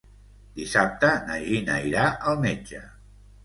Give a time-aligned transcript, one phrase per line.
[0.59, 2.85] Dissabte na Gina irà al metge.